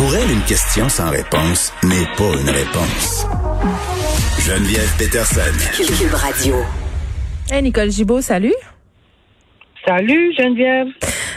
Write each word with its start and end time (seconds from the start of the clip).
Pour 0.00 0.14
elle, 0.16 0.30
une 0.30 0.42
question 0.44 0.88
sans 0.88 1.10
réponse 1.10 1.74
n'est 1.82 2.06
pas 2.16 2.32
une 2.40 2.48
réponse. 2.48 3.26
Geneviève 4.38 4.90
Peterson. 4.98 5.52
Cube 5.76 6.14
Radio. 6.14 6.54
Hey 7.52 7.62
Nicole 7.62 7.90
Gibault, 7.90 8.22
salut. 8.22 8.54
Salut 9.86 10.32
Geneviève. 10.38 10.86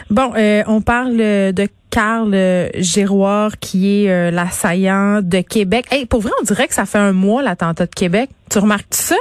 Bon, 0.09 0.31
euh, 0.37 0.63
on 0.67 0.79
parle 0.79 1.17
de 1.17 1.67
Carl 1.89 2.33
Giroir 2.77 3.59
qui 3.59 4.05
est 4.05 4.09
euh, 4.09 4.31
l'assaillant 4.31 5.19
de 5.21 5.41
Québec. 5.41 5.85
Hey, 5.91 6.05
pour 6.05 6.21
vrai, 6.21 6.31
on 6.39 6.43
dirait 6.45 6.69
que 6.69 6.73
ça 6.73 6.85
fait 6.85 6.97
un 6.99 7.11
mois 7.11 7.43
l'attentat 7.43 7.85
de 7.85 7.93
Québec. 7.93 8.29
Tu 8.49 8.59
remarques 8.59 8.85
ça? 8.95 9.17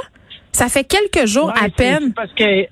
Ça 0.53 0.69
fait 0.69 0.85
quelques 0.85 1.27
jours 1.27 1.47
Ouais, 1.47 1.53
à 1.59 1.63
c'est- 1.65 1.71
peine. 1.75 2.13
Parce 2.13 2.31
que 2.33 2.63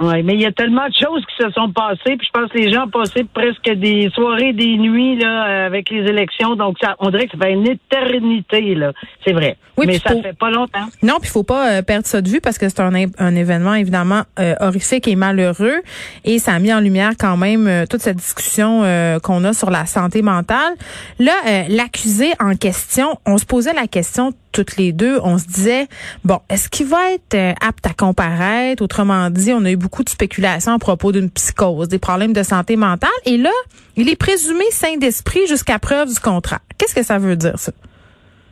ouais, 0.00 0.22
mais 0.22 0.34
il 0.34 0.40
y 0.40 0.46
a 0.46 0.52
tellement 0.52 0.86
de 0.88 0.94
choses 0.94 1.22
qui 1.26 1.42
se 1.44 1.50
sont 1.50 1.70
passées, 1.72 2.16
puis 2.16 2.26
je 2.26 2.30
pense 2.40 2.50
que 2.50 2.58
les 2.58 2.72
gens 2.72 2.84
ont 2.86 2.90
passé 2.90 3.24
presque 3.32 3.68
des 3.78 4.10
soirées, 4.14 4.52
des 4.52 4.76
nuits 4.76 5.16
là 5.16 5.46
euh, 5.46 5.66
avec 5.66 5.90
les 5.90 6.00
élections, 6.08 6.56
donc 6.56 6.76
ça, 6.80 6.96
on 6.98 7.10
dirait 7.10 7.26
que 7.26 7.36
ça 7.38 7.44
fait 7.44 7.52
une 7.52 7.66
éternité 7.68 8.74
là. 8.74 8.92
C'est 9.26 9.32
vrai. 9.32 9.56
Oui, 9.76 9.86
mais 9.88 9.98
ça 9.98 10.10
faut- 10.10 10.22
fait 10.22 10.36
pas 10.38 10.50
longtemps. 10.50 10.86
Non, 11.02 11.14
puis 11.20 11.28
il 11.28 11.32
faut 11.32 11.42
pas 11.42 11.78
euh, 11.78 11.82
perdre 11.82 12.06
ça 12.06 12.20
de 12.22 12.28
vue 12.28 12.40
parce 12.40 12.58
que 12.58 12.68
c'est 12.68 12.80
un, 12.80 12.92
un 13.18 13.34
événement 13.34 13.74
évidemment 13.74 14.22
euh, 14.38 14.54
horrifique 14.60 15.08
et 15.08 15.16
malheureux 15.16 15.82
et 16.24 16.38
ça 16.38 16.52
a 16.52 16.58
mis 16.60 16.72
en 16.72 16.80
lumière 16.80 17.12
quand 17.18 17.36
même 17.36 17.66
euh, 17.66 17.84
toute 17.88 18.00
cette 18.00 18.16
discussion 18.16 18.82
qu'on 19.22 19.44
a 19.44 19.52
sur 19.52 19.70
la 19.70 19.86
santé 19.86 20.22
mentale. 20.22 20.74
Là, 21.18 21.32
l'accusé 21.68 22.32
en 22.40 22.54
question, 22.56 23.18
on 23.26 23.38
se 23.38 23.44
posait 23.46 23.72
la 23.72 23.86
question 23.86 24.32
toutes 24.54 24.76
les 24.76 24.92
deux, 24.92 25.18
on 25.22 25.36
se 25.36 25.46
disait 25.46 25.86
bon, 26.24 26.38
est-ce 26.48 26.70
qu'il 26.70 26.86
va 26.86 27.12
être 27.12 27.34
euh, 27.34 27.52
apte 27.60 27.86
à 27.86 27.92
comparaître? 27.92 28.82
Autrement 28.82 29.28
dit, 29.28 29.52
on 29.52 29.64
a 29.64 29.70
eu 29.70 29.76
beaucoup 29.76 30.04
de 30.04 30.08
spéculations 30.08 30.72
à 30.72 30.78
propos 30.78 31.12
d'une 31.12 31.30
psychose, 31.30 31.88
des 31.88 31.98
problèmes 31.98 32.32
de 32.32 32.42
santé 32.42 32.76
mentale 32.76 33.10
et 33.26 33.36
là, 33.36 33.50
il 33.96 34.08
est 34.08 34.16
présumé 34.16 34.64
sain 34.70 34.96
d'esprit 34.96 35.46
jusqu'à 35.46 35.78
preuve 35.78 36.08
du 36.08 36.20
contraire. 36.20 36.60
Qu'est-ce 36.78 36.94
que 36.94 37.02
ça 37.02 37.18
veut 37.18 37.36
dire 37.36 37.58
ça? 37.58 37.72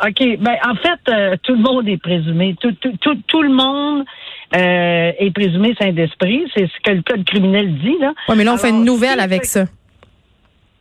OK. 0.05 0.39
Ben, 0.41 0.57
en 0.69 0.75
fait, 0.75 1.13
euh, 1.13 1.37
tout 1.43 1.55
le 1.55 1.63
monde 1.63 1.89
est 1.89 2.01
présumé. 2.01 2.57
Tout, 2.61 2.73
tout, 2.81 2.97
tout, 3.01 3.17
tout 3.29 3.43
le 3.43 3.51
monde 3.51 4.05
euh, 4.55 5.13
est 5.19 5.33
présumé 5.33 5.75
saint 5.81 5.93
d'esprit. 5.93 6.45
C'est 6.55 6.67
ce 6.67 6.81
que 6.83 6.91
le 6.91 7.03
code 7.03 7.25
criminel 7.25 7.79
dit, 7.79 7.97
là. 8.01 8.13
Ouais, 8.29 8.35
mais 8.37 8.45
là 8.45 8.55
on 8.55 8.57
fait 8.57 8.71
une 8.71 8.85
nouvelle 8.85 9.21
avec 9.21 9.45
ça. 9.45 9.67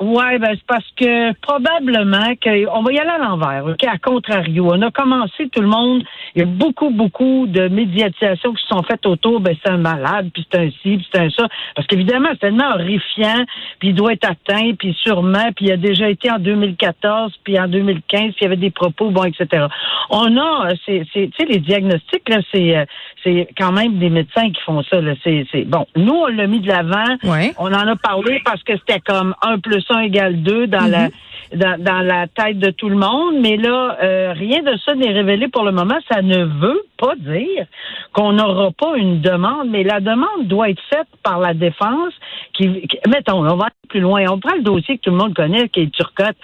Ouais, 0.02 0.40
ben 0.40 0.50
c'est 0.54 0.66
parce 0.66 0.90
que 0.98 1.32
probablement 1.42 2.34
qu'on 2.42 2.82
va 2.82 2.92
y 2.92 2.98
aller 2.98 3.10
à 3.12 3.20
l'envers, 3.20 3.66
ok, 3.68 3.84
à 3.84 4.00
contrario. 4.00 4.72
On 4.72 4.82
a 4.82 4.90
commencé 4.90 5.48
tout 5.50 5.62
le 5.62 5.68
monde, 5.68 6.04
il 6.36 6.40
y 6.40 6.42
a 6.42 6.48
beaucoup, 6.48 6.90
beaucoup 6.90 7.46
de 7.48 7.68
médiatisation 7.68 8.52
qui 8.54 8.64
se 8.64 8.68
sont 8.70 8.82
faites 8.82 9.06
autour, 9.06 9.42
ben 9.42 9.56
c'est 9.64 9.70
un 9.70 9.78
malade, 9.78 10.32
puis 10.34 10.44
c'est 10.52 10.60
un 10.60 10.72
ci, 10.72 10.98
puis 10.98 11.08
c'est 11.14 11.20
un 11.20 11.30
ça. 11.30 11.48
Parce 11.76 11.88
qu'évidemment, 11.88 12.30
c'est 12.32 12.40
tellement 12.40 12.72
horrifiant, 12.74 13.46
puis 13.78 13.90
il 13.90 13.94
doit 13.94 14.14
être 14.14 14.28
atteint, 14.28 14.74
puis 14.74 14.98
sûrement, 15.04 15.52
puis 15.56 15.66
il 15.66 15.72
a 15.72 15.78
déjà 15.78 16.10
été 16.10 16.32
en 16.32 16.40
2014, 16.40 17.34
puis 17.44 17.60
en 17.60 17.68
2015, 17.68 18.22
puis 18.22 18.36
il 18.40 18.44
y 18.44 18.48
avait 18.48 18.56
des 18.56 18.72
propos, 18.72 19.12
bon, 19.12 19.26
etc. 19.26 19.68
On 20.10 20.36
a, 20.36 20.70
euh, 20.70 20.74
c'est, 20.84 21.06
c'est, 21.14 21.30
tu 21.30 21.46
sais, 21.46 21.46
les 21.46 21.60
diagnostics, 21.60 22.28
là, 22.28 22.40
c'est, 22.52 22.76
euh, 22.76 22.86
c'est 23.24 23.50
quand 23.56 23.72
même 23.72 24.00
des 24.00 24.10
médecins 24.10 24.50
qui 24.50 24.62
font 24.62 24.82
ça, 24.82 25.00
là. 25.00 25.14
C'est, 25.24 25.46
c'est, 25.52 25.66
bon, 25.66 25.86
nous, 25.96 26.14
on 26.14 26.28
l'a 26.28 26.48
mis 26.48 26.60
de 26.60 26.68
l'avant. 26.68 27.18
Ouais. 27.24 27.54
On 27.60 27.72
en 27.72 27.88
a 27.88 27.96
parlé 27.96 28.42
parce 28.44 28.64
que 28.64 28.74
c'était 28.78 29.00
comme 29.00 29.36
1 29.44 29.60
plus 29.60 29.86
1 29.92 30.00
égale 30.02 30.42
2 30.42 30.68
dans 30.68 30.90
la 30.90 31.10
dans, 31.56 31.82
dans 31.82 32.00
la 32.02 32.28
tête 32.28 32.60
de 32.60 32.72
tout 32.72 32.90
le 32.90 32.96
monde, 32.96 33.36
mais 33.42 33.58
là, 33.58 33.98
euh, 34.02 34.34
rien 34.34 34.62
de 34.64 34.76
ça 34.86 34.96
n'est 34.96 35.12
révélé 35.12 35.48
pour 35.48 35.64
le 35.64 35.72
moment. 35.72 35.98
Ça 36.12 36.22
ne 36.22 36.44
veut 36.46 36.82
pas 36.98 37.16
dire 37.18 37.66
qu'on 38.14 38.34
n'aura 38.34 38.72
pas 38.72 38.96
une 38.98 39.22
demande, 39.22 39.70
mais 39.70 39.84
la 39.84 40.00
demande 40.00 40.46
doit 40.46 40.70
être 40.70 40.82
faite 40.90 41.08
par 41.24 41.40
la 41.40 41.54
défense. 41.54 42.14
Qui, 42.54 42.82
qui- 42.88 43.00
mettons, 43.10 43.40
on 43.40 43.56
va 43.56 43.66
aller 43.66 43.74
plus 43.90 44.00
loin. 44.02 44.24
On 44.30 44.40
prend 44.40 44.56
le 44.56 44.62
dossier 44.62 44.98
que 44.98 45.04
tout 45.04 45.10
le 45.12 45.18
monde 45.18 45.34
connaît, 45.34 45.68
qui 45.70 45.82
est 45.82 45.92
Turcotte. 45.94 46.36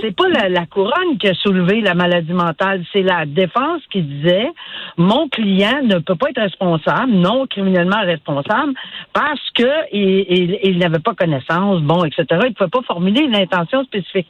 C'est 0.00 0.14
pas 0.16 0.28
la, 0.28 0.48
la 0.48 0.66
couronne 0.66 1.18
qui 1.18 1.28
a 1.28 1.34
soulevé 1.34 1.80
la 1.80 1.94
maladie 1.94 2.32
mentale, 2.32 2.82
c'est 2.92 3.02
la 3.02 3.26
défense 3.26 3.82
qui 3.90 4.02
disait 4.02 4.48
mon 4.96 5.28
client 5.28 5.80
ne 5.82 5.98
peut 5.98 6.14
pas 6.14 6.30
être 6.30 6.40
responsable, 6.40 7.12
non 7.12 7.46
criminellement 7.46 8.00
responsable, 8.02 8.72
parce 9.12 9.50
que 9.54 9.68
il, 9.92 10.24
il- 10.28 10.58
il 10.62 10.78
n'avait 10.78 10.98
pas 11.00 11.14
connaissance, 11.14 11.80
bon, 11.82 12.04
etc. 12.04 12.24
Il 12.30 12.48
ne 12.50 12.54
pouvait 12.54 12.70
pas 12.70 12.82
formuler 12.86 13.22
une 13.22 13.36
intention 13.36 13.82
spécifique. 13.84 14.28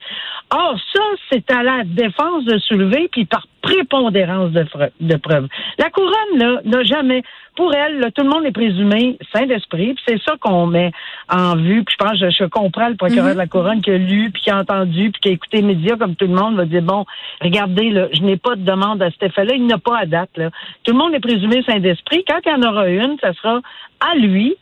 Or, 0.51 0.79
ça, 0.93 1.03
c'est 1.31 1.51
à 1.51 1.63
la 1.63 1.85
défense 1.85 2.45
de 2.45 2.59
soulever, 2.59 3.09
puis 3.11 3.25
par 3.25 3.47
prépondérance 3.65 4.51
de, 4.53 5.17
preuves. 5.17 5.49
La 5.79 5.89
couronne, 5.91 6.39
là, 6.39 6.61
n'a 6.65 6.83
jamais, 6.83 7.23
pour 7.57 7.75
elle, 7.75 7.99
là, 7.99 8.11
tout 8.11 8.23
le 8.23 8.29
monde 8.29 8.45
est 8.45 8.53
présumé 8.53 9.17
saint 9.33 9.47
d'esprit, 9.47 9.95
puis 9.95 10.05
c'est 10.07 10.23
ça 10.23 10.37
qu'on 10.39 10.67
met 10.67 10.93
en 11.31 11.57
vue. 11.57 11.83
Puis 11.83 11.97
je 11.99 12.05
pense, 12.05 12.19
je, 12.19 12.31
je 12.31 12.45
comprends 12.45 12.89
le 12.89 12.97
procureur 12.97 13.33
de 13.33 13.39
la 13.39 13.47
couronne 13.47 13.81
qui 13.81 13.91
a 13.91 13.97
lu, 13.97 14.31
puis 14.31 14.43
qui 14.43 14.51
a 14.51 14.59
entendu, 14.59 15.11
puis 15.11 15.21
qui 15.21 15.29
a 15.31 15.33
écouté 15.33 15.57
les 15.59 15.63
médias 15.75 15.97
comme 15.97 16.15
tout 16.15 16.27
le 16.27 16.35
monde, 16.35 16.57
va 16.57 16.67
dire 16.67 16.83
bon, 16.83 17.07
regardez, 17.41 17.91
là, 17.91 18.09
je 18.13 18.21
n'ai 18.21 18.37
pas 18.37 18.55
de 18.55 18.63
demande 18.63 19.03
à 19.03 19.11
cet 19.11 19.23
effet-là, 19.23 19.55
il 19.55 19.67
n'a 19.67 19.79
pas 19.79 19.99
à 19.99 20.07
date. 20.07 20.31
Là. 20.37 20.51
Tout 20.85 20.93
le 20.93 20.99
monde 20.99 21.15
est 21.15 21.21
présumé 21.21 21.63
saint 21.63 21.81
d'esprit. 21.81 22.23
Quand 22.29 22.41
il 22.45 22.53
y 22.53 22.55
en 22.55 22.69
aura 22.69 22.89
une, 22.89 23.17
ça 23.21 23.33
sera 23.33 23.61
à 24.01 24.15
lui. 24.17 24.57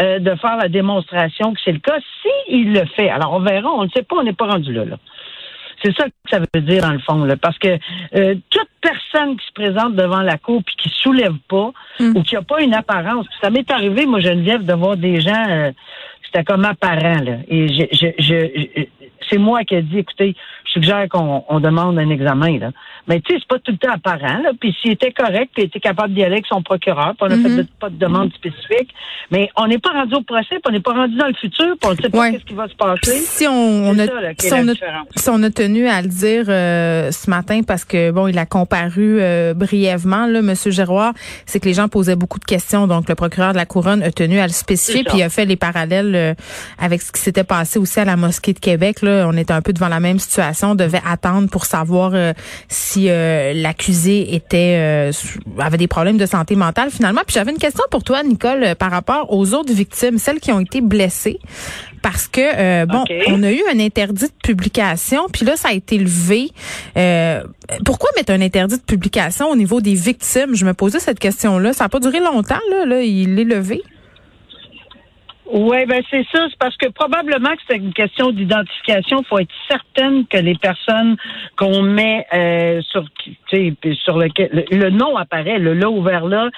Euh, 0.00 0.18
de 0.18 0.34
faire 0.36 0.56
la 0.56 0.68
démonstration 0.68 1.52
que 1.52 1.60
c'est 1.64 1.72
le 1.72 1.80
cas, 1.80 1.98
si 2.22 2.28
il 2.48 2.72
le 2.72 2.84
fait. 2.86 3.08
Alors, 3.08 3.32
on 3.32 3.40
verra, 3.40 3.70
on 3.70 3.84
ne 3.84 3.90
sait 3.90 4.02
pas, 4.02 4.16
on 4.16 4.22
n'est 4.22 4.32
pas 4.32 4.46
rendu 4.46 4.72
là. 4.72 4.84
là. 4.84 4.96
C'est 5.82 5.94
ça 5.96 6.04
que 6.04 6.10
ça 6.30 6.38
veut 6.40 6.60
dire 6.60 6.82
dans 6.82 6.92
le 6.92 6.98
fond, 6.98 7.24
là, 7.24 7.36
parce 7.36 7.58
que 7.58 7.68
euh, 8.14 8.34
toute 8.50 8.68
personne 8.80 9.36
qui 9.36 9.46
se 9.46 9.52
présente 9.52 9.94
devant 9.94 10.22
la 10.22 10.36
cour 10.38 10.62
puis 10.64 10.74
qui 10.76 10.88
soulève 11.02 11.36
pas 11.48 11.70
ou 12.16 12.22
qui 12.22 12.36
a 12.36 12.42
pas 12.42 12.60
une 12.62 12.74
apparence, 12.74 13.26
ça 13.40 13.50
m'est 13.50 13.70
arrivé, 13.70 14.04
moi 14.06 14.20
Geneviève, 14.20 14.64
de 14.64 14.74
voir 14.74 14.96
des 14.96 15.20
gens, 15.20 15.46
euh, 15.48 15.70
c'était 16.24 16.44
comme 16.44 16.64
apparent 16.64 17.22
là, 17.22 17.36
et 17.48 17.68
je, 17.68 17.84
je, 17.92 18.06
je- 18.18 18.68
je- 18.76 18.84
c'est 19.30 19.38
moi 19.38 19.62
qui 19.64 19.74
ai 19.74 19.82
dit, 19.82 19.98
écoutez, 19.98 20.34
je 20.64 20.72
suggère 20.72 21.06
qu'on 21.08 21.44
on 21.48 21.60
demande 21.60 21.98
un 21.98 22.08
examen 22.10 22.58
là, 22.58 22.70
mais 23.06 23.20
tu 23.20 23.32
sais, 23.34 23.40
c'est 23.40 23.48
pas 23.48 23.58
tout 23.58 23.72
le 23.72 23.78
temps 23.78 23.92
apparent 23.92 24.38
là, 24.42 24.50
puis 24.58 24.74
s'il 24.80 24.92
était 24.92 25.12
correct, 25.12 25.50
puis 25.54 25.64
il 25.64 25.66
était 25.66 25.80
capable 25.80 26.14
d'y 26.14 26.22
aller 26.22 26.34
avec 26.34 26.46
son 26.46 26.62
procureur, 26.62 27.14
puis 27.18 27.18
on 27.20 27.26
a 27.26 27.36
fait 27.36 27.56
de- 27.56 27.66
pas 27.80 27.88
de 27.90 27.96
demande 27.98 28.32
spécifique, 28.34 28.90
mais 29.30 29.50
on 29.56 29.66
n'est 29.66 29.78
pas 29.78 29.90
rendu 29.90 30.14
au 30.14 30.22
procès, 30.22 30.46
puis 30.56 30.60
on 30.68 30.72
n'est 30.72 30.80
pas 30.80 30.92
rendu 30.92 31.16
dans 31.16 31.26
le 31.26 31.34
futur, 31.34 31.74
puis 31.80 31.90
on 31.90 31.90
ne 31.90 31.96
sait 31.96 32.08
pas 32.10 32.18
Ouais. 32.20 32.32
qu'est-ce 32.32 32.44
qui 32.44 32.54
va 32.54 32.68
se 32.68 32.74
passer. 32.74 33.18
si 33.20 33.46
on, 33.46 33.98
a, 33.98 34.06
ça, 34.06 34.20
là, 34.20 34.30
si 34.38 34.50
la 34.50 34.56
on 34.56 34.68
a- 34.68 34.74
si 35.16 35.28
on 35.30 35.42
a 35.42 35.50
tenu 35.68 35.86
à 35.86 36.00
le 36.00 36.08
dire 36.08 36.46
euh, 36.48 37.12
ce 37.12 37.28
matin 37.28 37.60
parce 37.66 37.84
que 37.84 38.10
bon, 38.10 38.26
il 38.26 38.38
a 38.38 38.46
comparu 38.46 39.18
euh, 39.20 39.52
brièvement 39.52 40.26
là, 40.26 40.40
Monsieur 40.40 40.70
Giroir, 40.70 41.12
c'est 41.44 41.60
que 41.60 41.66
les 41.66 41.74
gens 41.74 41.88
posaient 41.88 42.16
beaucoup 42.16 42.38
de 42.38 42.44
questions. 42.44 42.86
Donc 42.86 43.08
le 43.08 43.14
procureur 43.14 43.52
de 43.52 43.58
la 43.58 43.66
couronne 43.66 44.02
a 44.02 44.10
tenu 44.10 44.38
à 44.38 44.46
le 44.46 44.52
spécifier, 44.52 45.04
puis 45.04 45.18
il 45.18 45.22
a 45.22 45.28
fait 45.28 45.44
les 45.44 45.56
parallèles 45.56 46.14
euh, 46.14 46.34
avec 46.78 47.02
ce 47.02 47.12
qui 47.12 47.20
s'était 47.20 47.44
passé 47.44 47.78
aussi 47.78 48.00
à 48.00 48.06
la 48.06 48.16
mosquée 48.16 48.54
de 48.54 48.58
Québec. 48.58 49.02
Là, 49.02 49.26
on 49.28 49.36
était 49.36 49.52
un 49.52 49.60
peu 49.60 49.74
devant 49.74 49.88
la 49.88 50.00
même 50.00 50.18
situation. 50.18 50.70
On 50.70 50.74
devait 50.74 51.02
attendre 51.06 51.48
pour 51.48 51.66
savoir 51.66 52.12
euh, 52.14 52.32
si 52.68 53.08
euh, 53.08 53.52
l'accusé 53.54 54.34
était 54.34 54.76
euh, 54.78 55.12
avait 55.58 55.76
des 55.76 55.88
problèmes 55.88 56.16
de 56.16 56.26
santé 56.26 56.56
mentale 56.56 56.90
finalement. 56.90 57.20
Puis 57.26 57.34
j'avais 57.34 57.50
une 57.50 57.58
question 57.58 57.84
pour 57.90 58.04
toi, 58.04 58.22
Nicole, 58.22 58.74
par 58.78 58.90
rapport 58.90 59.32
aux 59.32 59.52
autres 59.52 59.72
victimes, 59.72 60.18
celles 60.18 60.40
qui 60.40 60.50
ont 60.50 60.60
été 60.60 60.80
blessées, 60.80 61.38
parce 62.02 62.28
que 62.28 62.40
euh, 62.40 62.86
bon, 62.86 63.04
on 63.28 63.42
a 63.42 63.50
eu 63.50 63.62
un 63.72 63.80
interdit 63.80 64.26
de 64.26 64.32
publication, 64.42 65.26
puis 65.32 65.44
là 65.44 65.56
ça 65.56 65.68
a 65.68 65.72
été 65.72 65.98
levé. 65.98 66.50
Euh, 66.96 67.42
pourquoi 67.84 68.10
mettre 68.16 68.32
un 68.32 68.40
interdit 68.40 68.76
de 68.76 68.82
publication 68.82 69.50
au 69.50 69.56
niveau 69.56 69.80
des 69.80 69.94
victimes? 69.94 70.54
Je 70.54 70.64
me 70.64 70.74
posais 70.74 71.00
cette 71.00 71.18
question-là. 71.18 71.72
Ça 71.72 71.84
n'a 71.84 71.88
pas 71.88 72.00
duré 72.00 72.20
longtemps 72.20 72.60
là, 72.70 72.84
là 72.86 73.00
il 73.02 73.38
est 73.38 73.44
levé. 73.44 73.82
Oui, 75.50 75.86
ben 75.86 76.02
c'est 76.10 76.26
ça. 76.30 76.46
C'est 76.50 76.58
parce 76.58 76.76
que 76.76 76.88
probablement 76.88 77.50
que 77.50 77.62
c'est 77.68 77.76
une 77.76 77.94
question 77.94 78.32
d'identification. 78.32 79.20
Il 79.20 79.26
faut 79.26 79.38
être 79.38 79.54
certaine 79.66 80.26
que 80.26 80.36
les 80.36 80.56
personnes 80.56 81.16
qu'on 81.56 81.82
met 81.82 82.26
euh, 82.34 82.82
sur, 82.82 83.04
tu 83.24 83.34
sais, 83.50 83.74
puis 83.80 83.98
sur 84.04 84.18
lequel 84.18 84.50
le, 84.52 84.76
le 84.76 84.90
nom 84.90 85.16
apparaît, 85.16 85.58
le 85.58 85.72
là 85.72 85.88
ouvert 85.88 86.26
là, 86.26 86.48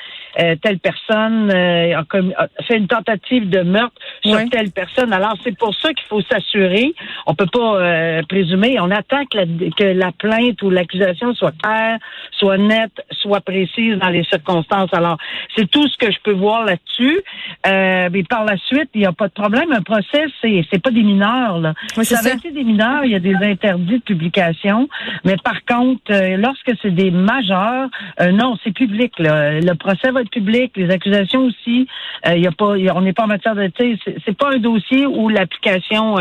euh, 0.40 0.56
telle 0.62 0.80
personne 0.80 1.50
euh, 1.52 2.00
a, 2.00 2.62
fait 2.64 2.78
une 2.78 2.88
tentative 2.88 3.48
de 3.48 3.60
meurtre 3.60 3.94
sur 4.24 4.38
telle 4.50 4.72
personne. 4.72 5.12
Alors 5.12 5.34
c'est 5.44 5.56
pour 5.56 5.74
ça 5.76 5.92
qu'il 5.92 6.06
faut 6.08 6.22
s'assurer. 6.22 6.92
On 7.26 7.34
peut 7.34 7.46
pas 7.46 7.76
euh, 7.76 8.22
présumer. 8.28 8.80
On 8.80 8.90
attend 8.90 9.24
que 9.26 9.38
la, 9.38 9.44
que 9.76 9.84
la 9.84 10.10
plainte 10.12 10.62
ou 10.62 10.70
l'accusation 10.70 11.32
soit 11.34 11.54
claire, 11.62 11.98
soit 12.32 12.58
nette, 12.58 13.04
soit 13.12 13.40
précise 13.40 13.98
dans 13.98 14.08
les 14.08 14.24
circonstances. 14.24 14.92
Alors 14.92 15.16
c'est 15.56 15.70
tout 15.70 15.86
ce 15.86 15.96
que 15.96 16.10
je 16.10 16.18
peux 16.24 16.32
voir 16.32 16.64
là-dessus. 16.64 17.22
Euh, 17.66 18.08
mais 18.10 18.22
par 18.24 18.44
la 18.44 18.56
suite 18.56 18.79
il 18.94 19.00
n'y 19.00 19.06
a 19.06 19.12
pas 19.12 19.28
de 19.28 19.32
problème. 19.32 19.72
Un 19.72 19.82
procès, 19.82 20.24
c'est 20.40 20.64
c'est 20.70 20.82
pas 20.82 20.90
des 20.90 21.02
mineurs. 21.02 21.58
Là. 21.58 21.74
Oui, 21.96 22.04
ça 22.04 22.18
avait 22.18 22.36
été 22.36 22.50
des 22.50 22.64
mineurs, 22.64 23.04
il 23.04 23.12
y 23.12 23.14
a 23.14 23.20
des 23.20 23.34
interdits 23.34 23.98
de 23.98 24.02
publication. 24.02 24.88
Mais 25.24 25.36
par 25.42 25.64
contre, 25.64 26.02
euh, 26.10 26.36
lorsque 26.36 26.72
c'est 26.82 26.90
des 26.94 27.10
majeurs, 27.10 27.88
euh, 28.20 28.32
non, 28.32 28.56
c'est 28.62 28.72
public. 28.72 29.12
Là. 29.18 29.60
Le 29.60 29.74
procès 29.74 30.10
va 30.10 30.22
être 30.22 30.30
public, 30.30 30.72
les 30.76 30.90
accusations 30.90 31.44
aussi. 31.44 31.86
Euh, 32.26 32.36
y 32.36 32.46
a 32.46 32.52
pas, 32.52 32.76
il 32.76 32.84
y 32.84 32.88
a- 32.88 32.96
on 32.96 33.00
n'est 33.02 33.12
pas 33.12 33.24
en 33.24 33.28
matière 33.28 33.54
de, 33.54 33.70
c'est- 33.78 34.36
pas 34.38 34.52
un 34.54 34.58
dossier 34.58 35.06
où 35.06 35.28
l'application 35.28 36.16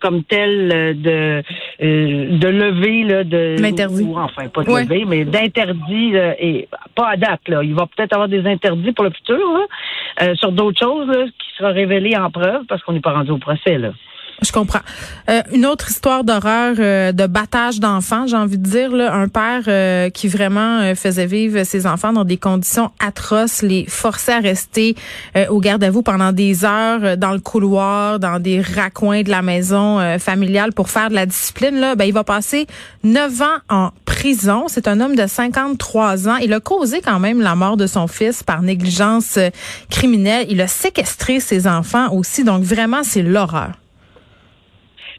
comme 0.00 0.24
telle 0.24 1.00
de 1.00 1.42
de 1.80 2.48
lever 2.48 3.04
là, 3.04 3.24
de 3.24 3.56
L'interdit. 3.60 4.02
ou 4.02 4.18
enfin 4.18 4.48
pas 4.48 4.62
de 4.62 4.70
Ouais. 4.70 4.82
lever, 4.84 5.04
mais 5.06 5.24
d'interdit 5.24 6.12
et 6.40 6.68
pas 6.94 7.10
à 7.10 7.16
date. 7.16 7.40
Là. 7.48 7.62
Il 7.62 7.74
va 7.74 7.86
peut-être 7.86 8.12
avoir 8.14 8.28
des 8.28 8.44
interdits 8.46 8.92
pour 8.92 9.04
le 9.04 9.10
futur 9.10 9.38
là, 10.18 10.34
sur 10.34 10.52
d'autres 10.52 10.78
choses 10.80 11.08
là, 11.08 11.24
qui 11.38 11.45
sera 11.56 11.70
révélé 11.70 12.16
en 12.16 12.30
preuve 12.30 12.64
parce 12.66 12.82
qu'on 12.82 12.92
n'est 12.92 13.00
pas 13.00 13.12
rendu 13.12 13.30
au 13.30 13.38
procès 13.38 13.78
là. 13.78 13.90
Je 14.42 14.52
comprends. 14.52 14.80
Euh, 15.30 15.40
une 15.52 15.64
autre 15.64 15.88
histoire 15.90 16.22
d'horreur 16.22 16.76
euh, 16.78 17.12
de 17.12 17.26
battage 17.26 17.80
d'enfants, 17.80 18.26
j'ai 18.26 18.36
envie 18.36 18.58
de 18.58 18.68
dire 18.68 18.92
là, 18.92 19.14
un 19.14 19.28
père 19.28 19.62
euh, 19.66 20.10
qui 20.10 20.28
vraiment 20.28 20.80
euh, 20.80 20.94
faisait 20.94 21.24
vivre 21.24 21.64
ses 21.64 21.86
enfants 21.86 22.12
dans 22.12 22.24
des 22.24 22.36
conditions 22.36 22.90
atroces, 22.98 23.62
les 23.62 23.86
forçait 23.88 24.34
à 24.34 24.40
rester 24.40 24.94
euh, 25.36 25.46
au 25.48 25.58
garde 25.58 25.82
à 25.82 25.90
vous 25.90 26.02
pendant 26.02 26.32
des 26.32 26.66
heures 26.66 27.00
euh, 27.02 27.16
dans 27.16 27.32
le 27.32 27.40
couloir, 27.40 28.18
dans 28.18 28.38
des 28.38 28.60
raccoins 28.60 29.22
de 29.22 29.30
la 29.30 29.40
maison 29.40 29.98
familiale 30.18 30.72
pour 30.72 30.90
faire 30.90 31.08
de 31.08 31.14
la 31.14 31.26
discipline 31.26 31.76
là, 31.76 31.94
ben 31.94 32.04
il 32.04 32.12
va 32.12 32.24
passer 32.24 32.66
neuf 33.04 33.40
ans 33.40 33.58
en 33.70 33.90
prison. 34.04 34.64
C'est 34.68 34.88
un 34.88 35.00
homme 35.00 35.16
de 35.16 35.26
53 35.26 36.28
ans. 36.28 36.36
Il 36.36 36.52
a 36.52 36.60
causé 36.60 37.00
quand 37.00 37.20
même 37.20 37.40
la 37.40 37.54
mort 37.54 37.76
de 37.76 37.86
son 37.86 38.06
fils 38.06 38.42
par 38.42 38.62
négligence 38.62 39.38
criminelle. 39.90 40.46
Il 40.50 40.60
a 40.60 40.68
séquestré 40.68 41.40
ses 41.40 41.66
enfants 41.66 42.12
aussi. 42.12 42.44
Donc 42.44 42.62
vraiment, 42.62 43.02
c'est 43.02 43.22
l'horreur. 43.22 43.72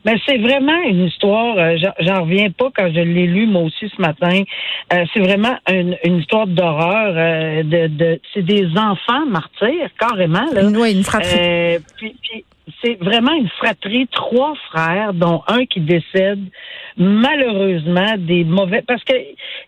Mais 0.07 0.15
c'est 0.25 0.37
vraiment 0.37 0.81
une 0.87 1.03
histoire, 1.05 1.57
euh, 1.57 1.75
j'en- 1.99 2.21
reviens 2.23 2.49
pas 2.49 2.69
quand 2.75 2.87
je 2.87 3.01
l'ai 3.01 3.27
lu 3.27 3.45
moi 3.45 3.63
aussi 3.63 3.91
ce 3.95 4.01
matin. 4.01 4.41
Euh, 4.93 5.03
c'est 5.13 5.19
vraiment 5.19 5.57
une, 5.69 5.97
une 6.05 6.19
histoire 6.19 6.47
d'horreur. 6.47 7.13
euh, 7.15 7.61
de, 7.63 7.87
de, 7.87 8.19
c'est 8.33 8.41
des 8.41 8.65
enfants 8.77 9.25
martyrs, 9.27 9.89
carrément. 9.99 10.45
Là. 10.53 10.61
Une, 10.63 10.77
ouais, 10.77 10.93
une 10.93 11.03
fratrie. 11.03 11.37
Euh, 11.37 11.79
puis, 11.97 12.15
puis 12.21 12.45
c'est 12.81 12.95
vraiment 13.01 13.33
une 13.33 13.49
fratrie, 13.49 14.07
trois 14.07 14.53
frères, 14.69 15.13
dont 15.13 15.41
un 15.47 15.65
qui 15.65 15.79
décède 15.81 16.39
malheureusement 16.95 18.15
des 18.17 18.43
mauvais 18.43 18.83
parce 18.87 19.03
que 19.03 19.13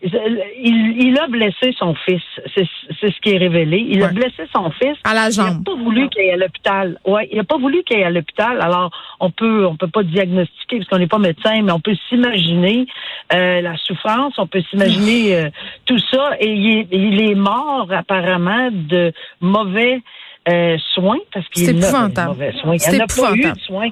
il, 0.02 0.96
il 0.98 1.18
a 1.18 1.26
blessé 1.28 1.72
son 1.78 1.94
fils. 1.94 2.22
C'est 2.54 2.66
c'est 3.00 3.12
ce 3.12 3.20
qui 3.20 3.30
est 3.30 3.38
révélé. 3.38 3.84
Il 3.88 4.02
a 4.02 4.08
blessé 4.08 4.44
son 4.54 4.70
fils. 4.72 4.96
À 5.04 5.14
la 5.14 5.28
Il 5.30 5.38
n'a 5.38 5.46
jambe. 5.48 5.64
pas 5.64 5.74
voulu 5.74 6.08
qu'il 6.08 6.22
aille 6.22 6.32
à 6.32 6.36
l'hôpital. 6.36 6.98
Ouais, 7.06 7.28
il 7.30 7.36
n'a 7.36 7.44
pas 7.44 7.56
voulu 7.58 7.82
qu'il 7.84 7.96
aille 7.96 8.04
à 8.04 8.10
l'hôpital. 8.10 8.60
Alors, 8.60 8.90
on 9.20 9.30
peut, 9.30 9.66
on 9.66 9.76
peut 9.76 9.88
pas 9.88 10.02
diagnostiquer 10.02 10.78
parce 10.78 10.88
qu'on 10.88 10.98
n'est 10.98 11.06
pas 11.06 11.18
médecin, 11.18 11.62
mais 11.62 11.72
on 11.72 11.80
peut 11.80 11.96
s'imaginer 12.08 12.86
euh, 13.32 13.60
la 13.60 13.76
souffrance, 13.76 14.34
on 14.38 14.46
peut 14.46 14.62
s'imaginer 14.70 15.36
euh, 15.36 15.50
tout 15.86 15.98
ça. 16.10 16.32
Et 16.40 16.50
il 16.52 16.78
est, 16.78 16.88
il 16.92 17.30
est 17.30 17.34
mort 17.34 17.88
apparemment 17.90 18.70
de 18.72 19.12
mauvais 19.40 20.00
euh, 20.48 20.76
soins 20.94 21.18
parce 21.32 21.46
qu'il 21.48 21.68
a 21.68 21.72
de 21.72 21.78
épouvantable. 21.78 22.28
mauvais 22.28 22.52
soins. 22.60 22.74
Il 22.76 22.92
n'y 22.92 23.00
en 23.00 23.04
a 23.04 23.06
pas 23.06 23.34
eu 23.34 23.40
de 23.52 23.58
soins. 23.60 23.88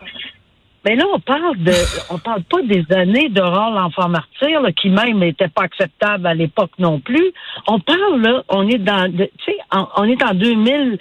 Mais 0.84 0.96
là, 0.96 1.04
on 1.12 1.18
parle 1.20 1.56
de, 1.58 1.72
on 2.10 2.18
parle 2.18 2.42
pas 2.44 2.62
des 2.62 2.84
années 2.94 3.28
d'Aurore 3.28 3.70
l'enfant 3.70 4.08
martyr, 4.08 4.60
là, 4.62 4.72
qui 4.72 4.88
même 4.88 5.18
n'était 5.18 5.48
pas 5.48 5.62
acceptable 5.62 6.26
à 6.26 6.34
l'époque 6.34 6.70
non 6.78 7.00
plus. 7.00 7.32
On 7.66 7.80
parle 7.80 8.20
là, 8.22 8.42
on 8.48 8.66
est 8.68 8.78
dans, 8.78 9.10
tu 9.12 9.28
sais, 9.44 9.56
on 9.72 10.04
est 10.04 10.22
en 10.22 10.34
2000, 10.34 10.98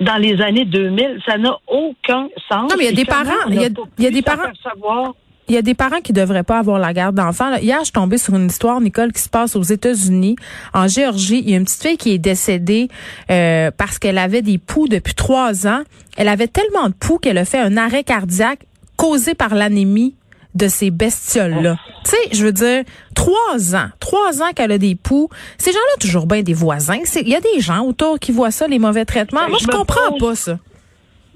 dans 0.00 0.16
les 0.16 0.40
années 0.42 0.64
2000, 0.64 1.20
ça 1.24 1.38
n'a 1.38 1.56
aucun 1.68 2.28
sens. 2.48 2.70
Non, 2.70 2.76
mais 2.76 2.84
il 2.84 2.86
y 2.86 2.88
a 2.88 2.92
des 2.92 3.04
parents, 3.04 3.48
il 3.48 3.54
y 3.54 3.64
a- 3.64 4.08
y 4.08 4.10
des 4.10 4.22
parents-? 4.22 4.50
Il 5.48 5.54
y 5.54 5.58
a 5.58 5.62
des 5.62 5.74
parents 5.74 6.00
qui 6.02 6.12
devraient 6.12 6.42
pas 6.42 6.58
avoir 6.58 6.78
la 6.78 6.92
garde 6.92 7.14
d'enfants. 7.16 7.48
là. 7.50 7.60
Hier, 7.60 7.78
je 7.80 7.84
suis 7.84 7.92
tombée 7.92 8.18
sur 8.18 8.34
une 8.36 8.46
histoire, 8.46 8.80
Nicole, 8.80 9.12
qui 9.12 9.22
se 9.22 9.28
passe 9.28 9.56
aux 9.56 9.62
États-Unis, 9.62 10.36
en 10.74 10.88
Géorgie. 10.88 11.38
Il 11.44 11.50
y 11.50 11.54
a 11.54 11.56
une 11.56 11.64
petite 11.64 11.82
fille 11.82 11.96
qui 11.96 12.12
est 12.12 12.18
décédée 12.18 12.88
euh, 13.30 13.70
parce 13.76 13.98
qu'elle 13.98 14.18
avait 14.18 14.42
des 14.42 14.58
poux 14.58 14.88
depuis 14.88 15.14
trois 15.14 15.66
ans. 15.66 15.82
Elle 16.16 16.28
avait 16.28 16.48
tellement 16.48 16.88
de 16.88 16.94
poux 16.94 17.18
qu'elle 17.18 17.38
a 17.38 17.44
fait 17.44 17.58
un 17.60 17.76
arrêt 17.76 18.04
cardiaque 18.04 18.60
causé 18.96 19.34
par 19.34 19.54
l'anémie 19.54 20.14
de 20.54 20.66
ces 20.68 20.90
bestioles-là. 20.90 21.76
Tu 22.04 22.10
sais, 22.10 22.16
je 22.32 22.44
veux 22.44 22.52
dire, 22.52 22.82
trois 23.14 23.74
ans, 23.76 23.88
trois 24.00 24.42
ans 24.42 24.50
qu'elle 24.54 24.72
a 24.72 24.78
des 24.78 24.96
poux. 24.96 25.28
Ces 25.58 25.70
gens-là, 25.72 25.96
toujours 26.00 26.26
bien 26.26 26.42
des 26.42 26.54
voisins. 26.54 26.96
Il 27.20 27.28
y 27.28 27.36
a 27.36 27.40
des 27.40 27.60
gens 27.60 27.84
autour 27.84 28.18
qui 28.18 28.32
voient 28.32 28.50
ça, 28.50 28.66
les 28.66 28.78
mauvais 28.78 29.04
traitements. 29.04 29.48
Moi, 29.48 29.58
je 29.60 29.66
comprends 29.66 30.10
pose- 30.18 30.30
pas 30.30 30.34
ça. 30.34 30.58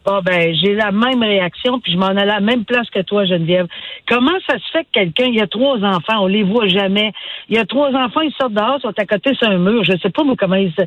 Ah 0.04 0.20
ben, 0.20 0.52
j'ai 0.54 0.74
la 0.74 0.90
même 0.90 1.22
réaction, 1.22 1.78
puis 1.78 1.92
je 1.92 1.96
m'en 1.96 2.06
allais 2.06 2.22
à 2.22 2.26
la 2.26 2.40
même 2.40 2.64
place 2.64 2.90
que 2.90 3.00
toi, 3.02 3.24
Geneviève. 3.24 3.68
Comment 4.08 4.36
ça 4.48 4.58
se 4.58 4.70
fait 4.72 4.84
que 4.84 4.90
quelqu'un, 4.92 5.26
il 5.26 5.36
y 5.36 5.40
a 5.40 5.46
trois 5.46 5.78
enfants, 5.78 6.22
on 6.22 6.26
les 6.26 6.42
voit 6.42 6.66
jamais. 6.66 7.12
Il 7.48 7.56
y 7.56 7.58
a 7.58 7.64
trois 7.64 7.90
enfants, 7.90 8.20
ils 8.22 8.32
sortent 8.32 8.54
dehors, 8.54 8.80
sont 8.80 8.92
à 8.96 9.06
côté 9.06 9.34
sur 9.34 9.48
un 9.48 9.58
mur. 9.58 9.84
Je 9.84 9.96
sais 9.98 10.10
pas 10.10 10.24
moi 10.24 10.34
comment 10.36 10.56
ils 10.56 10.72
se. 10.72 10.82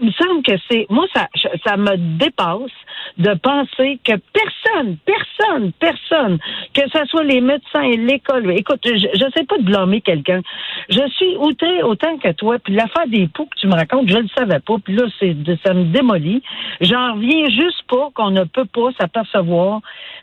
il 0.00 0.06
me 0.06 0.12
semble 0.12 0.42
que 0.42 0.52
c'est. 0.70 0.86
Moi, 0.88 1.06
ça, 1.14 1.28
ça 1.66 1.76
me 1.76 1.96
dépasse 2.18 2.70
de 3.18 3.34
penser 3.34 3.98
que 4.04 4.12
personne, 4.32 4.96
personne, 5.04 5.72
personne, 5.78 6.38
que 6.72 6.82
ce 6.92 7.04
soit 7.06 7.24
les 7.24 7.42
médecins 7.42 7.82
et 7.82 7.96
l'école. 7.96 8.50
Écoute, 8.52 8.80
je, 8.84 9.08
je 9.12 9.24
sais 9.36 9.44
pas 9.44 9.58
de 9.58 9.64
blâmer 9.64 10.00
quelqu'un. 10.00 10.40
Je 10.88 11.06
suis 11.16 11.36
outré 11.36 11.82
autant 11.82 12.16
que 12.18 12.32
toi. 12.32 12.58
Puis 12.58 12.74
l'affaire 12.74 13.06
des 13.06 13.28
poux 13.28 13.44
que 13.44 13.58
tu 13.58 13.66
me 13.66 13.74
racontes, 13.74 14.08
je 14.08 14.16
le 14.16 14.28
savais 14.36 14.60
pas. 14.60 14.76
Puis 14.82 14.96
là, 14.96 15.04
c'est 15.18 15.36
ça 15.64 15.74
me 15.74 15.84
démolit. 15.84 16.42
J'en 16.80 17.14
reviens 17.14 17.48
juste 17.50 17.82
pas 17.88 18.08
qu'on 18.14 18.29
ne 18.30 18.44
peut 18.44 18.64
pas 18.64 18.90
s'apercevoir. 18.98 19.80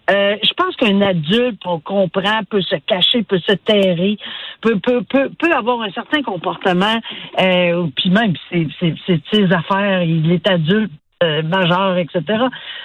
Euh, 0.09 0.36
je 0.42 0.54
pense 0.54 0.75
qu'un 0.75 1.01
adulte, 1.01 1.62
on 1.65 1.80
comprend, 1.80 2.44
peut 2.50 2.62
se 2.62 2.75
cacher, 2.75 3.24
peut 3.24 3.39
se 3.39 3.54
terrer, 3.54 4.18
peut, 4.62 4.80
peut, 4.80 5.04
peut, 5.04 5.30
peut 5.38 5.54
avoir 5.54 5.81
un 5.81 5.92
certain 5.92 6.21
comportement. 6.21 7.00
Euh, 7.39 7.88
puis 7.95 8.09
même, 8.09 8.33
de 8.51 9.19
ses 9.31 9.54
affaires. 9.54 10.04
Il 10.04 10.31
est 10.31 10.48
adulte, 10.50 10.92
euh, 11.24 11.42
majeur, 11.44 11.98
etc. 11.98 12.21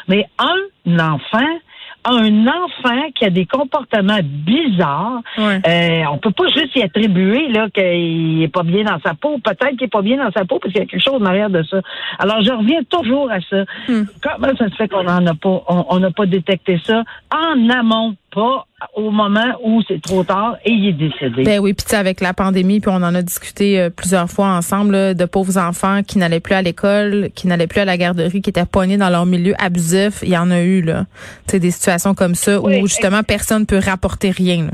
Mais 0.08 0.26
un 0.38 0.98
enfant, 0.98 1.58
un 2.04 2.46
enfant 2.46 3.10
qui 3.14 3.24
a 3.24 3.30
des 3.30 3.46
comportements 3.46 4.18
bizarres, 4.22 5.20
Ouais. 5.38 5.60
euh, 5.66 6.02
on 6.12 6.18
peut 6.18 6.30
pas 6.32 6.48
juste 6.48 6.74
y 6.76 6.82
attribuer 6.82 7.48
là 7.48 7.68
qu'il 7.70 8.42
est 8.42 8.52
pas 8.52 8.62
bien 8.62 8.84
dans 8.84 8.98
sa 9.00 9.14
peau. 9.14 9.38
Peut-être 9.38 9.70
qu'il 9.76 9.84
est 9.84 9.88
pas 9.88 10.02
bien 10.02 10.16
dans 10.16 10.30
sa 10.32 10.44
peau 10.44 10.58
parce 10.58 10.72
qu'il 10.72 10.82
y 10.82 10.84
a 10.84 10.86
quelque 10.86 11.02
chose 11.02 11.20
en 11.22 11.24
arrière 11.26 11.50
de 11.50 11.62
ça. 11.62 11.80
Alors 12.18 12.42
je 12.42 12.50
reviens 12.50 12.82
toujours 12.88 13.30
à 13.30 13.40
ça. 13.40 13.64
Hmm. 13.88 14.04
Comment 14.22 14.56
ça 14.56 14.68
se 14.68 14.74
fait 14.74 14.88
qu'on 14.88 15.06
en 15.06 15.26
a 15.26 15.34
pas, 15.34 15.62
on 15.68 15.98
n'a 16.00 16.10
pas 16.10 16.26
détecté 16.26 16.80
ça? 16.84 17.04
En 17.32 17.68
amont, 17.70 18.14
pas 18.34 18.66
au 18.94 19.10
moment 19.10 19.44
où 19.62 19.82
c'est 19.86 20.00
trop 20.00 20.24
tard 20.24 20.56
et 20.64 20.70
il 20.72 20.88
est 20.88 20.92
décédé. 20.92 21.42
Ben 21.44 21.60
oui, 21.60 21.72
puis 21.74 21.84
tu 21.84 21.90
sais, 21.90 21.96
avec 21.96 22.20
la 22.20 22.32
pandémie, 22.34 22.80
puis 22.80 22.90
on 22.90 22.96
en 23.02 23.14
a 23.14 23.22
discuté 23.22 23.78
euh, 23.78 23.90
plusieurs 23.90 24.28
fois 24.28 24.48
ensemble, 24.48 24.92
là, 24.92 25.14
de 25.14 25.24
pauvres 25.24 25.58
enfants 25.58 26.02
qui 26.02 26.18
n'allaient 26.18 26.40
plus 26.40 26.54
à 26.54 26.62
l'école, 26.62 27.30
qui 27.34 27.46
n'allaient 27.46 27.66
plus 27.66 27.80
à 27.80 27.84
la 27.84 27.96
garderie, 27.96 28.40
qui 28.42 28.50
étaient 28.50 28.64
poignés 28.66 28.96
dans 28.96 29.10
leur 29.10 29.26
milieu 29.26 29.54
abusif. 29.62 30.20
Il 30.22 30.30
y 30.30 30.36
en 30.38 30.50
a 30.50 30.60
eu, 30.62 30.82
là. 30.82 31.04
Tu 31.46 31.52
sais, 31.52 31.60
des 31.60 31.70
situations 31.70 32.14
comme 32.14 32.34
ça 32.34 32.60
Oui, 32.60 32.80
où 32.82 32.86
justement 32.86 33.22
personne 33.22 33.66
peut 33.66 33.80
rapporter 33.84 34.30
rien. 34.30 34.64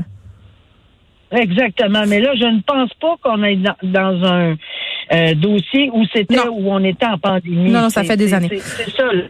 là. 1.31 1.39
Exactement. 1.39 2.03
Mais 2.07 2.19
là, 2.21 2.33
je 2.35 2.45
ne 2.45 2.61
pense 2.61 2.91
pas 2.99 3.15
qu'on 3.21 3.43
est 3.43 3.57
dans, 3.57 3.75
dans 3.83 4.25
un 4.25 4.55
euh, 5.11 5.35
dossier 5.35 5.91
où 5.93 6.03
c'était 6.13 6.47
où 6.47 6.71
on 6.71 6.83
était 6.83 7.05
en 7.05 7.17
pandémie. 7.19 7.69
Non, 7.71 7.81
non, 7.83 7.89
ça 7.89 8.03
fait 8.03 8.17
des 8.17 8.33
années. 8.33 8.47
C'est 8.51 8.85
c'est 8.85 8.91
ça. 8.97 9.03
là. 9.11 9.23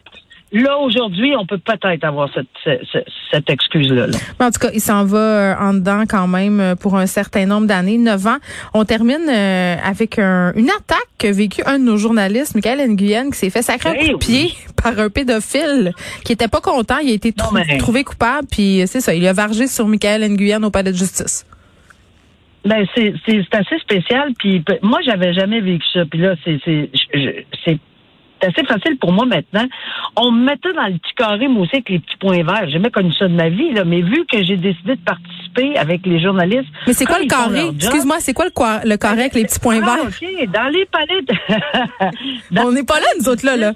Là, 0.51 0.77
aujourd'hui, 0.79 1.35
on 1.37 1.45
peut 1.45 1.59
peut-être 1.59 2.03
avoir 2.03 2.27
cette, 2.33 2.47
cette, 2.63 3.05
cette- 3.31 3.49
excuse-là. 3.49 4.07
là. 4.07 4.17
En 4.39 4.49
tout 4.49 4.59
cas, 4.59 4.69
il 4.73 4.79
s'en 4.81 5.05
va 5.05 5.17
euh, 5.19 5.55
en 5.59 5.73
dedans 5.75 6.05
quand 6.09 6.27
même 6.27 6.59
euh, 6.59 6.75
pour 6.75 6.97
un 6.97 7.05
certain 7.05 7.45
nombre 7.45 7.67
d'années, 7.67 7.99
neuf 7.99 8.25
ans. 8.25 8.37
On 8.73 8.83
termine 8.83 9.29
euh, 9.29 9.75
avec 9.83 10.17
un- 10.17 10.51
une 10.55 10.69
attaque 10.71 10.97
qu'a 11.19 11.31
vécu 11.31 11.61
un 11.67 11.77
de 11.77 11.83
nos 11.83 11.97
journalistes, 11.97 12.55
Michael 12.55 12.79
Nguyen, 12.89 13.29
qui 13.29 13.37
s'est 13.37 13.51
fait 13.51 13.61
sacrer 13.61 13.89
un 13.89 13.93
Eh 13.99 14.05
coup 14.07 14.13
de 14.13 14.17
pied 14.25 14.53
par 14.81 14.97
un 14.97 15.09
pédophile 15.09 15.91
qui 16.25 16.31
était 16.33 16.47
pas 16.47 16.61
content. 16.61 16.97
Il 16.97 17.11
a 17.11 17.13
été 17.13 17.31
trou- 17.31 17.53
Non, 17.55 17.61
mais- 17.67 17.77
trouvé 17.77 18.03
coupable, 18.03 18.47
puis 18.51 18.81
c'est 18.87 19.01
ça, 19.01 19.13
il 19.13 19.27
a 19.27 19.33
vargé 19.33 19.67
sur 19.67 19.87
Michael 19.87 20.23
Nguyen 20.31 20.63
au 20.63 20.71
palais 20.71 20.91
de 20.91 20.97
justice. 20.97 21.45
Ben 22.65 22.85
c'est 22.95 23.13
assez 23.53 23.77
spécial. 23.79 24.33
Puis 24.37 24.63
moi, 24.81 24.99
j'avais 25.05 25.31
jamais 25.33 25.61
vécu 25.61 25.85
ça. 25.93 26.01
Puis 26.09 26.19
là, 26.19 26.35
c'est 26.43 26.59
c'est 27.63 27.77
c'est 28.41 28.47
assez 28.47 28.65
facile 28.65 28.97
pour 28.97 29.11
moi 29.11 29.25
maintenant. 29.25 29.65
On 30.15 30.31
me 30.31 30.45
mettait 30.45 30.73
dans 30.73 30.85
le 30.87 30.93
petit 30.93 31.13
carré, 31.15 31.47
moi 31.47 31.63
aussi, 31.63 31.75
avec 31.75 31.89
les 31.89 31.99
petits 31.99 32.17
points 32.17 32.43
verts. 32.43 32.65
J'ai 32.65 32.71
jamais 32.73 32.91
connu 32.91 33.11
ça 33.13 33.27
de 33.27 33.33
ma 33.33 33.49
vie, 33.49 33.71
là. 33.73 33.83
Mais 33.85 34.01
vu 34.01 34.25
que 34.31 34.43
j'ai 34.43 34.57
décidé 34.57 34.95
de 34.95 35.01
participer 35.01 35.77
avec 35.77 36.05
les 36.05 36.21
journalistes. 36.21 36.67
Mais 36.87 36.93
c'est 36.93 37.05
quoi 37.05 37.19
le 37.19 37.27
carré? 37.27 37.67
Excuse-moi, 37.75 38.17
c'est 38.19 38.33
quoi 38.33 38.45
le, 38.45 38.51
quoi- 38.51 38.81
le 38.85 38.97
carré 38.97 39.21
avec 39.21 39.33
les 39.35 39.43
petits 39.43 39.59
points 39.59 39.79
Ah, 39.83 39.95
verts? 39.97 40.05
OK. 40.07 40.49
Dans 40.51 40.69
les. 40.69 40.87
Dans- 42.51 42.67
On 42.67 42.71
n'est 42.71 42.83
pas 42.83 42.99
là, 42.99 43.07
nous 43.19 43.29
autres, 43.29 43.45
là, 43.45 43.57
là. 43.57 43.73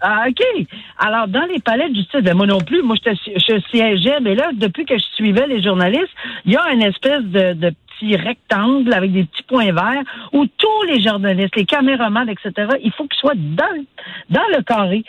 Ah, 0.00 0.26
OK. 0.28 0.66
Alors, 0.98 1.26
dans 1.26 1.44
les 1.52 1.58
palais 1.58 1.88
de 1.88 1.94
justice, 1.96 2.20
ben 2.22 2.34
moi 2.36 2.46
non 2.46 2.60
plus, 2.60 2.82
moi, 2.82 2.94
je, 3.04 3.10
je 3.34 3.60
siégeais, 3.70 4.20
mais 4.22 4.36
là, 4.36 4.50
depuis 4.54 4.84
que 4.84 4.96
je 4.96 5.02
suivais 5.16 5.46
les 5.48 5.60
journalistes, 5.60 6.12
il 6.44 6.52
y 6.52 6.56
a 6.56 6.70
une 6.72 6.82
espèce 6.82 7.22
de, 7.24 7.54
de 7.54 7.72
rectangle 8.16 8.92
avec 8.92 9.12
des 9.12 9.24
petits 9.24 9.42
points 9.42 9.72
verts 9.72 10.02
où 10.32 10.46
tous 10.46 10.82
les 10.88 11.00
journalistes, 11.00 11.56
les 11.56 11.64
caméramans, 11.64 12.28
etc., 12.28 12.52
il 12.82 12.92
faut 12.92 13.04
qu'ils 13.06 13.18
soient 13.18 13.34
dans, 13.34 13.84
dans 14.30 14.46
le 14.56 14.62
carré. 14.62 15.02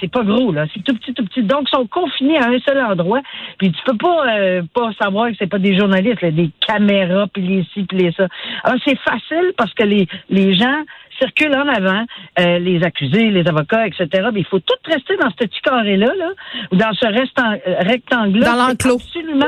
C'est 0.00 0.10
pas 0.10 0.22
gros, 0.22 0.52
là. 0.52 0.66
C'est 0.72 0.82
tout 0.84 0.94
petit, 0.94 1.12
tout 1.14 1.24
petit. 1.24 1.42
Donc, 1.42 1.68
ils 1.70 1.76
sont 1.76 1.86
confinés 1.86 2.38
à 2.38 2.48
un 2.48 2.58
seul 2.60 2.78
endroit. 2.82 3.20
Puis 3.58 3.72
tu 3.72 3.78
peux 3.84 3.96
pas, 3.96 4.26
euh, 4.38 4.62
pas 4.74 4.90
savoir 5.00 5.28
que 5.30 5.36
c'est 5.38 5.46
pas 5.46 5.58
des 5.58 5.76
journalistes, 5.76 6.22
là, 6.22 6.30
des 6.30 6.50
caméras, 6.66 7.26
puis 7.32 7.42
les 7.42 7.64
ci, 7.74 7.82
puis 7.84 7.98
les 7.98 8.12
ça. 8.12 8.26
Alors, 8.64 8.78
c'est 8.84 8.98
facile 8.98 9.52
parce 9.56 9.72
que 9.74 9.84
les, 9.84 10.06
les 10.30 10.54
gens 10.54 10.82
circulent 11.18 11.56
en 11.56 11.66
avant, 11.68 12.04
euh, 12.40 12.58
les 12.58 12.82
accusés, 12.84 13.30
les 13.30 13.46
avocats, 13.48 13.86
etc. 13.86 14.28
Mais 14.34 14.40
il 14.40 14.46
faut 14.46 14.58
tout 14.60 14.74
rester 14.84 15.16
dans 15.16 15.30
ce 15.30 15.36
petit 15.36 15.60
carré-là, 15.62 16.12
là, 16.16 16.30
ou 16.72 16.76
dans 16.76 16.92
ce 16.92 17.06
restant- 17.06 17.58
rectangle-là. 17.80 18.46
Dans 18.50 18.66
l'enclos. 18.68 18.96
Absolument. 18.96 19.46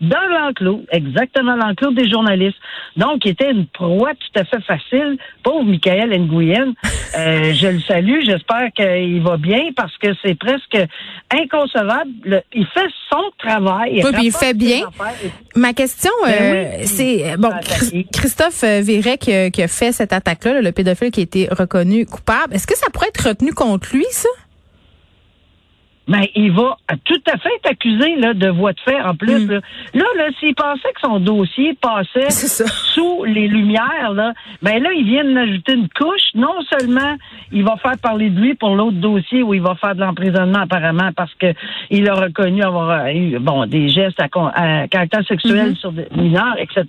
Dans 0.00 0.26
l'enclos, 0.30 0.84
exactement 0.92 1.56
l'enclos 1.56 1.90
des 1.92 2.08
journalistes. 2.08 2.56
Donc, 2.96 3.24
il 3.24 3.30
était 3.32 3.50
une 3.50 3.66
proie 3.66 4.12
tout 4.14 4.40
à 4.40 4.44
fait 4.44 4.60
facile. 4.62 5.18
Pauvre 5.42 5.64
Michael 5.64 6.10
Nguyen. 6.20 6.74
Euh, 7.16 7.54
je 7.54 7.68
le 7.68 7.80
salue. 7.80 8.20
J'espère 8.22 8.70
qu'il 8.76 9.22
va 9.22 9.38
bien 9.38 9.70
parce 9.74 9.96
que 9.96 10.08
c'est 10.22 10.34
presque 10.38 10.76
inconcevable. 11.32 12.10
Le- 12.24 12.42
il 12.52 12.66
fait 12.66 12.86
son 13.10 13.22
travail. 13.38 14.02
Oui, 14.04 14.10
il 14.24 14.32
fait 14.32 14.54
bien. 14.54 14.80
Ma 15.56 15.72
question, 15.72 16.10
Ben 16.24 16.32
euh, 16.38 16.64
oui, 16.80 16.86
c'est 16.86 17.32
euh, 17.32 17.36
bon, 17.38 17.50
Christophe 18.12 18.62
euh, 18.62 18.80
Viret 18.82 19.18
qui, 19.18 19.32
a- 19.32 19.50
qui 19.50 19.62
a 19.62 19.68
fait 19.68 19.92
cette 19.92 20.12
attaque-là, 20.12 20.54
là, 20.54 20.60
le 20.60 20.72
pédophile 20.72 21.10
qui 21.10 21.20
a 21.20 21.22
été 21.22 21.48
reconnu 21.50 22.06
coupable. 22.06 22.54
Est-ce 22.54 22.66
que 22.66 22.76
ça 22.76 22.88
pourrait 22.92 23.08
être 23.08 23.28
retenu 23.28 23.52
contre 23.52 23.88
lui, 23.94 24.04
ça? 24.10 24.28
Mais 26.08 26.18
Ben, 26.20 26.26
il 26.34 26.52
va 26.52 26.76
tout 27.04 27.20
à 27.32 27.38
fait 27.38 27.50
être 27.56 27.70
accusé 27.70 28.16
là, 28.16 28.34
de 28.34 28.48
voie 28.48 28.72
de 28.72 28.80
fait 28.80 29.00
en 29.00 29.14
plus. 29.14 29.46
Mm. 29.46 29.50
Là, 29.50 29.60
là, 29.94 30.04
là, 30.16 30.24
s'il 30.40 30.54
pensait 30.54 30.92
que 30.94 31.00
son 31.02 31.20
dossier 31.20 31.74
passait 31.80 32.30
sous 32.94 33.24
les 33.24 33.46
lumières, 33.48 34.12
là, 34.14 34.32
ben 34.62 34.82
là, 34.82 34.90
ils 34.92 35.04
viennent 35.04 35.34
d'ajouter 35.34 35.74
une 35.74 35.88
couche. 35.90 36.28
Non 36.34 36.54
seulement 36.70 37.16
il 37.52 37.64
va 37.64 37.76
faire 37.76 37.98
parler 38.02 38.30
de 38.30 38.40
lui 38.40 38.54
pour 38.54 38.74
l'autre 38.74 38.96
dossier 38.96 39.42
où 39.42 39.54
il 39.54 39.62
va 39.62 39.74
faire 39.76 39.94
de 39.94 40.00
l'emprisonnement 40.00 40.60
apparemment 40.60 41.10
parce 41.16 41.32
que 41.34 41.52
il 41.90 42.08
a 42.08 42.14
reconnu 42.14 42.62
avoir 42.62 42.90
euh, 42.90 43.12
eu 43.12 43.38
bon 43.38 43.66
des 43.66 43.88
gestes 43.88 44.20
à, 44.20 44.28
caractère 44.88 45.26
sexuel 45.26 45.48
Mm-hmm. 45.58 45.76
sur 45.76 45.92
des 45.92 46.06
mineurs, 46.14 46.56
etc. 46.58 46.84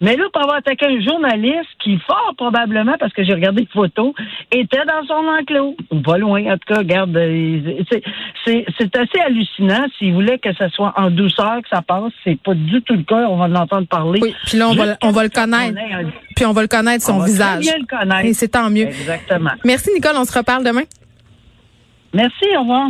Mais 0.00 0.16
là, 0.16 0.24
pour 0.32 0.42
avoir 0.42 0.56
attaqué 0.58 0.86
un 0.86 1.00
journaliste 1.00 1.68
qui, 1.78 1.98
fort 1.98 2.34
probablement, 2.36 2.94
parce 2.98 3.12
que 3.12 3.24
j'ai 3.24 3.32
regardé 3.32 3.62
les 3.62 3.68
photos, 3.68 4.12
était 4.52 4.84
dans 4.84 5.04
son 5.06 5.26
enclos. 5.40 5.76
Ou 5.90 6.00
pas 6.00 6.18
loin, 6.18 6.44
en 6.46 6.54
tout 6.58 6.74
cas, 6.74 6.78
regarde, 6.78 7.16
euh, 7.16 7.82
c'est- 7.90 8.02
c'est 8.44 8.96
assez 8.96 9.20
hallucinant. 9.24 9.84
S'il 9.98 10.12
voulait 10.14 10.38
que 10.38 10.52
ça 10.54 10.68
soit 10.70 10.92
en 10.96 11.10
douceur 11.10 11.56
que 11.62 11.68
ça 11.68 11.82
passe, 11.82 12.12
c'est 12.24 12.38
pas 12.40 12.54
du 12.54 12.82
tout 12.82 12.94
le 12.94 13.02
cas. 13.02 13.26
On 13.28 13.36
va 13.36 13.44
en 13.46 13.54
entendre 13.54 13.86
parler. 13.86 14.20
Oui, 14.22 14.34
puis 14.46 14.58
là, 14.58 14.68
on 14.68 14.74
va, 14.74 14.96
on 15.02 15.10
va 15.10 15.22
le 15.22 15.28
connaître. 15.30 15.78
un- 15.78 16.10
Puis 16.36 16.44
on 16.46 16.52
va 16.52 16.62
le 16.62 16.68
connaître, 16.68 17.04
on 17.08 17.12
son 17.14 17.18
très 17.20 17.30
visage. 17.30 17.60
bien 17.60 17.74
le 17.78 17.86
connaître. 17.86 18.26
Et 18.26 18.34
c'est 18.34 18.48
tant 18.48 18.70
mieux. 18.70 18.86
Exactement. 18.86 19.50
Merci, 19.64 19.90
Nicole. 19.94 20.16
On 20.16 20.24
se 20.24 20.36
reparle 20.36 20.64
demain. 20.64 20.82
Merci, 22.12 22.44
au 22.56 22.60
revoir. 22.60 22.88